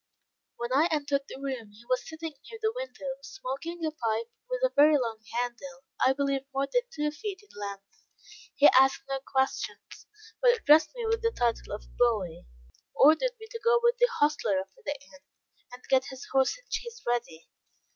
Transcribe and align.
When 0.57 0.73
I 0.73 0.87
entered 0.89 1.25
the 1.29 1.39
room 1.39 1.69
he 1.73 1.85
was 1.87 2.09
sitting 2.09 2.33
near 2.49 2.57
the 2.59 2.73
window, 2.75 3.19
smoking 3.21 3.85
a 3.85 3.91
pipe, 3.91 4.31
with 4.49 4.63
a 4.63 4.73
very 4.75 4.97
long 4.97 5.19
handle 5.33 5.83
I 6.03 6.13
believe 6.13 6.41
more 6.55 6.65
than 6.65 6.81
two 6.91 7.11
feet 7.11 7.43
in 7.43 7.49
length. 7.55 8.03
He 8.55 8.67
asked 8.69 9.03
no 9.07 9.19
questions, 9.19 10.07
but 10.41 10.57
addressing 10.57 11.07
me 11.07 11.15
by 11.15 11.19
the 11.21 11.29
title 11.31 11.73
of 11.75 11.83
"boy," 11.99 12.47
ordered 12.95 13.33
me 13.39 13.45
to 13.51 13.61
go 13.63 13.79
with 13.83 13.97
the 13.99 14.09
hostler 14.13 14.59
of 14.59 14.69
the 14.83 14.99
inn, 14.99 15.21
and 15.71 15.83
get 15.87 16.05
his 16.05 16.25
horse 16.31 16.57
and 16.57 16.65
chaise 16.73 17.03
ready. 17.05 17.51